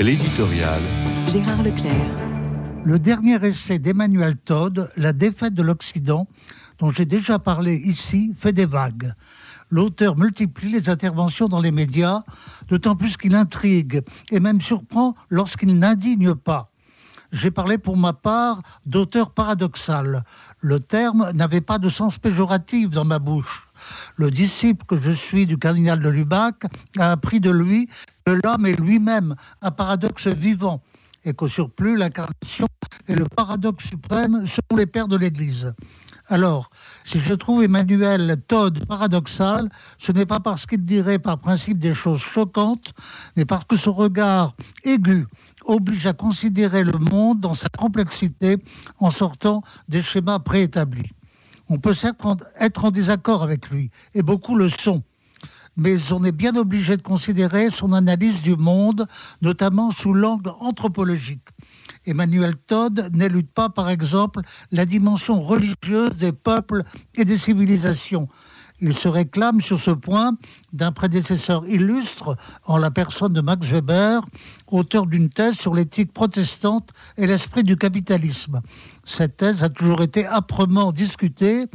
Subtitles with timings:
[0.00, 0.82] L'éditorial.
[1.28, 2.10] Gérard Leclerc.
[2.84, 6.26] Le dernier essai d'Emmanuel Todd, La défaite de l'Occident,
[6.80, 9.12] dont j'ai déjà parlé ici, fait des vagues.
[9.70, 12.22] L'auteur multiplie les interventions dans les médias,
[12.68, 14.02] d'autant plus qu'il intrigue
[14.32, 16.73] et même surprend lorsqu'il n'indigne pas.
[17.34, 20.22] J'ai parlé pour ma part d'auteur paradoxal.
[20.60, 23.66] Le terme n'avait pas de sens péjoratif dans ma bouche.
[24.14, 26.62] Le disciple que je suis du cardinal de Lubac
[26.96, 27.90] a appris de lui
[28.24, 30.80] que l'homme est lui-même un paradoxe vivant
[31.24, 32.68] et qu'au surplus, l'incarnation
[33.08, 35.74] est le paradoxe suprême selon les pères de l'Église.
[36.28, 36.70] Alors,
[37.04, 41.92] si je trouve Emmanuel Todd paradoxal, ce n'est pas parce qu'il dirait par principe des
[41.92, 42.94] choses choquantes,
[43.36, 45.26] mais parce que son regard aigu
[45.66, 48.56] oblige à considérer le monde dans sa complexité
[49.00, 51.10] en sortant des schémas préétablis.
[51.68, 52.22] On peut certes
[52.58, 55.02] être en désaccord avec lui, et beaucoup le sont,
[55.76, 59.06] mais on est bien obligé de considérer son analyse du monde,
[59.42, 61.48] notamment sous l'angle anthropologique.
[62.06, 68.28] Emmanuel Todd n'élude pas, par exemple, la dimension religieuse des peuples et des civilisations.
[68.80, 70.36] Il se réclame sur ce point
[70.72, 74.20] d'un prédécesseur illustre en la personne de Max Weber,
[74.66, 78.60] auteur d'une thèse sur l'éthique protestante et l'esprit du capitalisme.
[79.04, 81.66] Cette thèse a toujours été âprement discutée.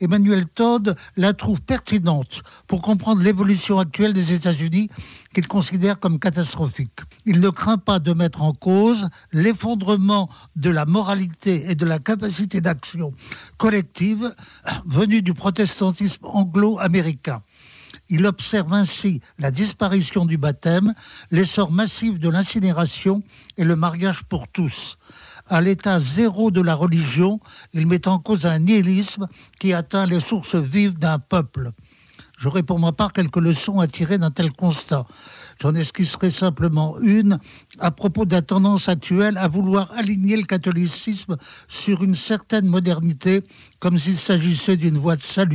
[0.00, 4.90] Emmanuel Todd la trouve pertinente pour comprendre l'évolution actuelle des États-Unis
[5.34, 7.00] qu'il considère comme catastrophique.
[7.26, 11.98] Il ne craint pas de mettre en cause l'effondrement de la moralité et de la
[11.98, 13.14] capacité d'action
[13.56, 14.34] collective
[14.86, 17.42] venue du protestantisme anglo-américain.
[18.10, 20.94] Il observe ainsi la disparition du baptême,
[21.30, 23.22] l'essor massif de l'incinération
[23.56, 24.98] et le mariage pour tous.
[25.46, 27.38] À l'état zéro de la religion,
[27.74, 29.28] il met en cause un nihilisme
[29.60, 31.72] qui atteint les sources vives d'un peuple.
[32.38, 35.06] J'aurais pour ma part quelques leçons à tirer d'un tel constat.
[35.60, 37.38] J'en esquisserai simplement une
[37.78, 41.36] à propos de la tendance actuelle à vouloir aligner le catholicisme
[41.68, 43.42] sur une certaine modernité,
[43.78, 45.52] comme s'il s'agissait d'une voie de salut